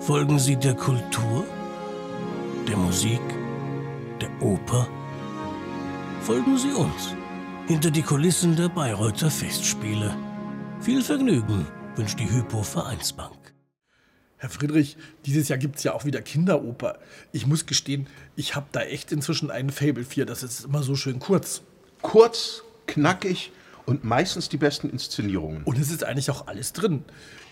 Folgen 0.00 0.38
Sie 0.38 0.56
der 0.56 0.74
Kultur, 0.74 1.44
der 2.68 2.76
Musik, 2.76 3.20
der 4.20 4.30
Oper? 4.40 4.88
Folgen 6.22 6.56
Sie 6.56 6.70
uns 6.70 7.14
hinter 7.66 7.90
die 7.90 8.02
Kulissen 8.02 8.54
der 8.54 8.68
Bayreuther 8.68 9.30
Festspiele. 9.30 10.16
Viel 10.80 11.02
Vergnügen 11.02 11.66
wünscht 11.96 12.18
die 12.20 12.30
Hypo 12.30 12.62
Vereinsbank. 12.62 13.52
Herr 14.36 14.48
Friedrich, 14.48 14.96
dieses 15.26 15.48
Jahr 15.48 15.58
gibt 15.58 15.76
es 15.76 15.82
ja 15.82 15.92
auch 15.92 16.04
wieder 16.04 16.22
Kinderoper. 16.22 17.00
Ich 17.32 17.46
muss 17.46 17.66
gestehen, 17.66 18.06
ich 18.36 18.54
habe 18.54 18.66
da 18.70 18.82
echt 18.82 19.10
inzwischen 19.10 19.50
einen 19.50 19.70
Fable 19.70 20.04
4. 20.04 20.26
Das 20.26 20.44
ist 20.44 20.64
immer 20.64 20.84
so 20.84 20.94
schön 20.94 21.18
kurz. 21.18 21.62
Kurz, 22.02 22.62
knackig 22.86 23.50
und 23.88 24.04
meistens 24.04 24.50
die 24.50 24.58
besten 24.58 24.90
Inszenierungen. 24.90 25.62
Und 25.64 25.78
es 25.78 25.90
ist 25.90 26.04
eigentlich 26.04 26.30
auch 26.30 26.46
alles 26.46 26.74
drin. 26.74 27.04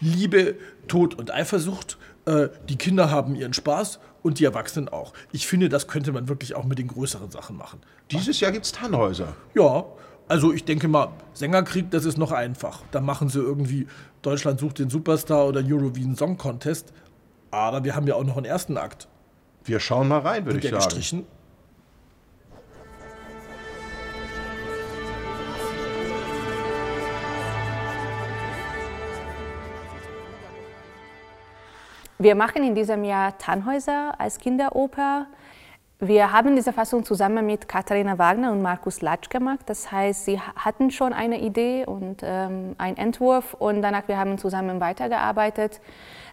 Liebe, 0.02 0.56
Tod 0.86 1.14
und 1.14 1.32
Eifersucht. 1.32 1.96
Äh, 2.26 2.48
die 2.68 2.76
Kinder 2.76 3.10
haben 3.10 3.34
ihren 3.34 3.54
Spaß 3.54 4.00
und 4.22 4.38
die 4.38 4.44
Erwachsenen 4.44 4.90
auch. 4.90 5.14
Ich 5.32 5.46
finde, 5.46 5.70
das 5.70 5.88
könnte 5.88 6.12
man 6.12 6.28
wirklich 6.28 6.54
auch 6.54 6.64
mit 6.64 6.78
den 6.78 6.88
größeren 6.88 7.30
Sachen 7.30 7.56
machen. 7.56 7.80
Dieses 8.10 8.38
Jahr 8.40 8.52
gibt 8.52 8.66
es 8.66 8.72
Tannhäuser. 8.72 9.34
Ja, 9.54 9.86
also 10.28 10.52
ich 10.52 10.64
denke 10.64 10.88
mal, 10.88 11.08
Sängerkrieg, 11.32 11.90
das 11.90 12.04
ist 12.04 12.18
noch 12.18 12.32
einfach. 12.32 12.82
Da 12.90 13.00
machen 13.00 13.30
sie 13.30 13.38
irgendwie 13.38 13.86
Deutschland 14.20 14.60
sucht 14.60 14.78
den 14.78 14.90
Superstar 14.90 15.46
oder 15.46 15.62
Eurovision 15.64 16.16
Song 16.16 16.36
Contest. 16.36 16.92
Aber 17.50 17.82
wir 17.82 17.96
haben 17.96 18.06
ja 18.06 18.14
auch 18.14 18.24
noch 18.24 18.36
einen 18.36 18.44
ersten 18.44 18.76
Akt. 18.76 19.08
Wir 19.64 19.80
schauen 19.80 20.08
mal 20.08 20.18
rein, 20.18 20.44
würde 20.44 20.58
ich 20.58 20.64
sagen. 20.64 20.76
Gestrichen? 20.76 21.24
Wir 32.18 32.34
machen 32.34 32.64
in 32.64 32.74
diesem 32.74 33.04
Jahr 33.04 33.36
Tannhäuser 33.36 34.14
als 34.18 34.38
Kinderoper. 34.38 35.26
Wir 35.98 36.32
haben 36.32 36.56
diese 36.56 36.72
Fassung 36.72 37.04
zusammen 37.04 37.44
mit 37.44 37.68
Katharina 37.68 38.16
Wagner 38.16 38.52
und 38.52 38.62
Markus 38.62 39.02
Latsch 39.02 39.28
gemacht. 39.28 39.60
Das 39.66 39.92
heißt, 39.92 40.24
sie 40.24 40.40
hatten 40.40 40.90
schon 40.90 41.12
eine 41.12 41.38
Idee 41.40 41.84
und 41.84 42.22
ähm, 42.22 42.74
einen 42.78 42.96
Entwurf 42.96 43.52
und 43.52 43.82
danach 43.82 44.08
wir 44.08 44.16
haben 44.16 44.38
zusammen 44.38 44.80
weitergearbeitet. 44.80 45.82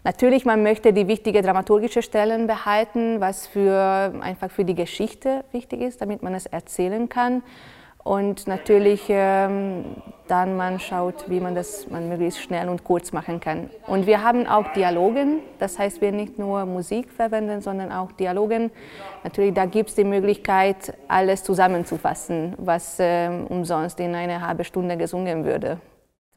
Natürlich, 0.05 0.45
man 0.45 0.63
möchte 0.63 0.93
die 0.93 1.09
wichtigen 1.09 1.43
dramaturgische 1.43 2.02
Stellen 2.02 2.47
behalten, 2.47 3.19
was 3.19 3.45
für, 3.45 4.13
einfach 4.21 4.52
für 4.52 4.63
die 4.63 4.75
Geschichte 4.75 5.43
wichtig 5.52 5.81
ist, 5.81 5.99
damit 5.99 6.23
man 6.23 6.33
es 6.33 6.45
erzählen 6.45 7.09
kann. 7.09 7.43
Und 8.03 8.47
natürlich 8.47 9.05
ähm, 9.07 9.95
dann 10.27 10.57
man 10.57 10.79
schaut, 10.79 11.29
wie 11.29 11.39
man 11.39 11.55
das 11.55 11.89
man 11.89 12.09
möglichst 12.09 12.41
schnell 12.41 12.67
und 12.67 12.83
kurz 12.83 13.11
machen 13.13 13.39
kann. 13.39 13.69
Und 13.87 14.07
wir 14.07 14.23
haben 14.23 14.45
auch 14.45 14.73
Dialogen, 14.73 15.39
das 15.59 15.79
heißt, 15.79 16.01
wir 16.01 16.11
nicht 16.11 16.37
nur 16.37 16.65
Musik 16.65 17.11
verwenden, 17.11 17.61
sondern 17.61 17.91
auch 17.91 18.11
Dialogen. 18.11 18.71
Natürlich, 19.23 19.53
da 19.53 19.65
gibt 19.65 19.89
es 19.89 19.95
die 19.95 20.03
Möglichkeit, 20.03 20.93
alles 21.07 21.43
zusammenzufassen, 21.43 22.55
was 22.57 22.97
ähm, 22.99 23.47
umsonst 23.47 23.99
in 23.99 24.15
einer 24.15 24.45
halben 24.45 24.63
Stunde 24.63 24.97
gesungen 24.97 25.45
würde. 25.45 25.79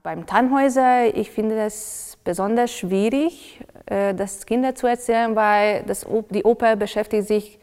Beim 0.05 0.25
Tannhäuser, 0.25 1.17
ich 1.17 1.33
finde 1.33 1.57
das 1.57 2.17
besonders 2.23 2.73
schwierig, 2.73 3.61
äh, 3.87 4.15
das 4.15 4.47
Kinder 4.47 4.77
zu 4.77 4.87
erzählen, 4.87 5.35
weil 5.35 5.83
das, 5.85 6.07
die 6.31 6.45
Oper 6.45 6.77
beschäftigt 6.77 7.27
sich 7.27 7.59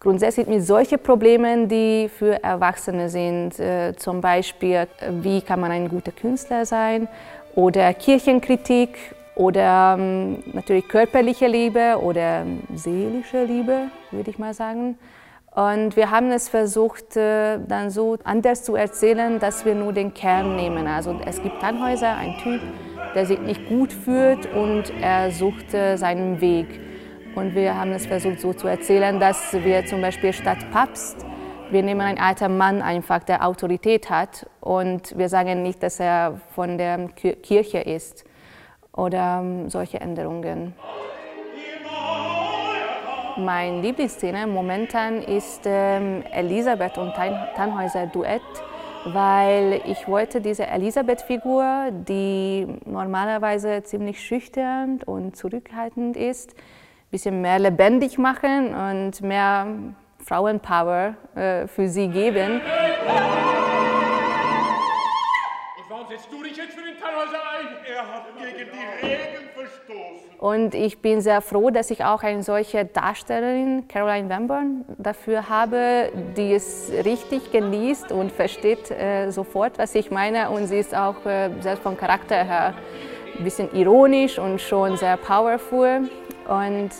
grundsätzlich 0.00 0.46
mit 0.46 0.64
solchen 0.64 0.98
Problemen, 0.98 1.68
die 1.68 2.08
für 2.08 2.42
Erwachsene 2.42 3.08
sind. 3.08 3.58
Äh, 3.58 3.94
zum 3.96 4.20
Beispiel, 4.20 4.86
wie 5.22 5.40
kann 5.40 5.60
man 5.60 5.70
ein 5.70 5.88
guter 5.88 6.12
Künstler 6.12 6.66
sein 6.66 7.08
oder 7.54 7.92
Kirchenkritik 7.94 8.98
oder 9.34 9.96
ähm, 9.98 10.42
natürlich 10.52 10.88
körperliche 10.88 11.46
Liebe 11.46 11.98
oder 12.00 12.44
seelische 12.74 13.44
Liebe, 13.44 13.88
würde 14.10 14.30
ich 14.30 14.38
mal 14.38 14.54
sagen. 14.54 14.98
Und 15.54 15.96
wir 15.96 16.10
haben 16.10 16.30
es 16.32 16.50
versucht, 16.50 17.16
äh, 17.16 17.58
dann 17.66 17.90
so 17.90 18.18
anders 18.24 18.62
zu 18.62 18.76
erzählen, 18.76 19.38
dass 19.38 19.64
wir 19.64 19.74
nur 19.74 19.92
den 19.92 20.12
Kern 20.12 20.56
nehmen. 20.56 20.86
Also 20.86 21.18
es 21.24 21.42
gibt 21.42 21.60
Tannhäuser, 21.60 22.14
ein 22.14 22.36
Typ, 22.42 22.60
der 23.14 23.24
sich 23.24 23.38
nicht 23.38 23.66
gut 23.68 23.92
fühlt 23.92 24.52
und 24.52 24.92
er 25.00 25.30
sucht 25.30 25.70
seinen 25.70 26.42
Weg. 26.42 26.85
Und 27.36 27.54
wir 27.54 27.76
haben 27.76 27.92
es 27.92 28.06
versucht 28.06 28.40
so 28.40 28.54
zu 28.54 28.66
erzählen, 28.66 29.20
dass 29.20 29.52
wir 29.52 29.84
zum 29.84 30.00
Beispiel 30.00 30.32
statt 30.32 30.56
Papst, 30.72 31.26
wir 31.70 31.82
nehmen 31.82 32.00
einen 32.00 32.18
alten 32.18 32.56
Mann 32.56 32.80
einfach, 32.80 33.22
der 33.24 33.46
Autorität 33.46 34.08
hat 34.08 34.48
und 34.62 35.16
wir 35.18 35.28
sagen 35.28 35.62
nicht, 35.62 35.82
dass 35.82 36.00
er 36.00 36.40
von 36.54 36.78
der 36.78 37.08
Kirche 37.08 37.78
ist 37.80 38.24
oder 38.96 39.40
ähm, 39.42 39.68
solche 39.68 40.00
Änderungen. 40.00 40.74
Meine 43.36 43.82
Lieblingsszene 43.82 44.46
momentan 44.46 45.20
ist 45.20 45.60
ähm, 45.66 46.22
Elisabeth 46.32 46.96
und 46.96 47.12
Tannhäuser 47.54 48.06
Duett, 48.06 48.40
weil 49.04 49.82
ich 49.84 50.08
wollte 50.08 50.40
diese 50.40 50.66
Elisabeth-Figur, 50.66 51.90
die 52.08 52.66
normalerweise 52.86 53.82
ziemlich 53.82 54.24
schüchtern 54.24 55.00
und 55.04 55.36
zurückhaltend 55.36 56.16
ist, 56.16 56.54
bisschen 57.16 57.40
mehr 57.40 57.58
lebendig 57.58 58.18
machen 58.18 58.74
und 58.74 59.22
mehr 59.22 59.66
Frauenpower 60.22 61.14
äh, 61.34 61.66
für 61.66 61.88
sie 61.88 62.08
geben. 62.08 62.60
Und 62.60 62.60
warum 65.88 66.06
setzt 66.08 66.30
du 66.30 66.42
dich 66.42 66.58
jetzt 66.58 66.74
für 66.74 66.84
den 66.84 66.98
Tannhäuser 67.00 67.40
ein? 67.58 67.68
Er 67.90 68.02
hat 68.06 68.26
gegen 68.36 68.70
die 68.70 69.06
Regeln 69.06 69.48
verstoßen. 69.54 70.38
Und 70.38 70.74
ich 70.74 71.00
bin 71.00 71.22
sehr 71.22 71.40
froh, 71.40 71.70
dass 71.70 71.90
ich 71.90 72.04
auch 72.04 72.22
eine 72.22 72.42
solche 72.42 72.84
Darstellerin, 72.84 73.88
Caroline 73.88 74.28
Wemburn, 74.28 74.84
dafür 74.98 75.48
habe, 75.48 76.12
die 76.36 76.52
es 76.52 76.92
richtig 77.02 77.50
genießt 77.50 78.12
und 78.12 78.30
versteht 78.30 78.90
äh, 78.90 79.30
sofort, 79.30 79.78
was 79.78 79.94
ich 79.94 80.10
meine. 80.10 80.50
Und 80.50 80.66
sie 80.66 80.80
ist 80.80 80.94
auch 80.94 81.24
äh, 81.24 81.48
selbst 81.60 81.82
vom 81.82 81.96
Charakter 81.96 82.44
her 82.44 82.74
ein 83.38 83.44
bisschen 83.44 83.74
ironisch 83.74 84.38
und 84.38 84.60
schon 84.60 84.98
sehr 84.98 85.16
powerful. 85.16 86.10
Und 86.48 86.90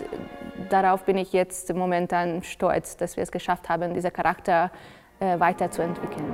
darauf 0.71 1.05
bin 1.05 1.17
ich 1.19 1.33
jetzt 1.33 1.73
momentan 1.75 2.43
stolz, 2.43 2.97
dass 2.97 3.17
wir 3.17 3.23
es 3.23 3.31
geschafft 3.31 3.69
haben, 3.69 3.95
diesen 3.95 4.13
Charakter 4.13 4.71
äh, 5.21 5.39
weiterzuentwickeln. 5.39 6.33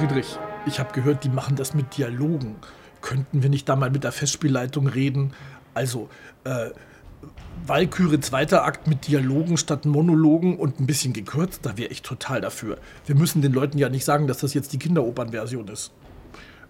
Friedrich, 0.00 0.38
ich 0.64 0.80
habe 0.80 0.94
gehört, 0.94 1.24
die 1.24 1.28
machen 1.28 1.56
das 1.56 1.74
mit 1.74 1.98
Dialogen. 1.98 2.56
Könnten 3.02 3.42
wir 3.42 3.50
nicht 3.50 3.68
da 3.68 3.76
mal 3.76 3.90
mit 3.90 4.02
der 4.02 4.12
Festspielleitung 4.12 4.86
reden? 4.86 5.34
Also, 5.74 6.08
äh, 6.44 6.70
Walküre 7.66 8.18
zweiter 8.20 8.64
Akt 8.64 8.86
mit 8.86 9.08
Dialogen 9.08 9.58
statt 9.58 9.84
Monologen 9.84 10.56
und 10.56 10.80
ein 10.80 10.86
bisschen 10.86 11.12
gekürzt, 11.12 11.66
da 11.66 11.76
wäre 11.76 11.90
ich 11.90 12.00
total 12.00 12.40
dafür. 12.40 12.78
Wir 13.04 13.14
müssen 13.14 13.42
den 13.42 13.52
Leuten 13.52 13.76
ja 13.76 13.90
nicht 13.90 14.06
sagen, 14.06 14.26
dass 14.26 14.38
das 14.38 14.54
jetzt 14.54 14.72
die 14.72 14.78
Kinderopernversion 14.78 15.68
ist. 15.68 15.92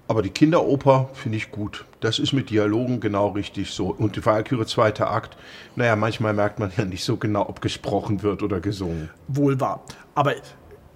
Aber 0.09 0.23
die 0.23 0.31
Kinderoper 0.31 1.09
finde 1.15 1.37
ich 1.37 1.53
gut. 1.53 1.85
Das 2.01 2.19
ist 2.19 2.33
mit 2.33 2.51
Dialogen 2.51 2.99
genau 2.99 3.29
richtig 3.29 3.71
so. 3.71 3.95
Und 3.97 4.17
die 4.17 4.27
Walküre 4.27 4.67
zweiter 4.67 5.09
Akt, 5.09 5.37
naja, 5.77 5.95
manchmal 5.95 6.35
merkt 6.35 6.59
man 6.59 6.73
ja 6.77 6.85
nicht 6.85 7.05
so 7.05 7.17
genau, 7.17 7.49
ob 7.49 7.61
gesprochen 7.61 8.25
wird 8.25 8.43
oder 8.43 8.59
gesungen. 8.59 9.09
Wohl 9.29 9.61
wahr. 9.61 9.85
Aber 10.17 10.35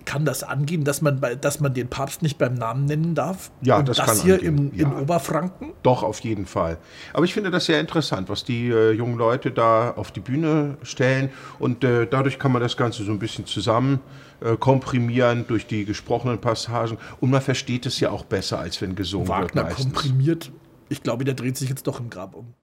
kann 0.05 0.25
das 0.25 0.43
angehen, 0.43 0.85
dass 0.85 1.03
man, 1.03 1.21
dass 1.41 1.61
man 1.61 1.75
den 1.75 1.89
Papst 1.89 2.23
nicht 2.23 2.39
beim 2.39 2.55
Namen 2.55 2.85
nennen 2.85 3.15
darf? 3.15 3.51
Ja, 3.62 3.79
Und 3.79 3.89
das, 3.89 3.97
das 3.97 4.06
kann 4.06 4.21
hier 4.21 4.43
im, 4.43 4.75
ja. 4.75 4.87
in 4.87 4.95
Oberfranken? 4.95 5.73
Doch, 5.83 6.03
auf 6.03 6.21
jeden 6.21 6.47
Fall. 6.47 6.79
Aber 7.12 7.25
ich 7.25 7.35
finde 7.35 7.51
das 7.51 7.67
sehr 7.67 7.81
interessant, 7.81 8.29
was 8.29 8.45
die 8.45 8.69
äh, 8.69 8.93
jungen 8.93 9.17
Leute 9.17 9.51
da 9.51 9.93
auf 9.93 10.12
die 10.12 10.21
Bühne 10.21 10.77
stellen. 10.83 11.31
Und 11.59 11.85
äh, 11.85 12.06
dadurch 12.06 12.39
kann 12.39 12.53
man 12.53 12.62
das 12.62 12.77
Ganze 12.77 13.05
so 13.05 13.12
ein 13.12 13.19
bisschen 13.19 13.47
zusammen 13.47 14.01
äh, 14.41 14.56
komprimieren 14.56 15.47
durch 15.47 15.67
die 15.67 15.85
gesprochenen 15.85 16.41
Passagen. 16.41 16.99
Und 17.21 17.31
man 17.31 17.41
versteht 17.41 17.87
es 17.87 18.00
ja 18.00 18.11
auch 18.11 18.25
besser, 18.25 18.59
als 18.59 18.81
wenn 18.81 18.95
gesungen 18.95 19.29
Wagner 19.29 19.69
wird. 19.69 19.79
Wagner 19.79 19.93
komprimiert. 19.93 20.53
Ich 20.89 21.03
glaube, 21.03 21.25
der 21.25 21.35
dreht 21.35 21.57
sich 21.57 21.69
jetzt 21.69 21.87
doch 21.87 22.00
im 22.00 22.11
Grab 22.11 22.35
um. 22.35 22.55